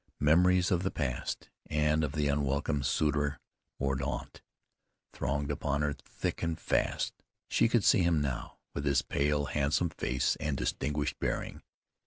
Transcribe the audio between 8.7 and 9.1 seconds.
with his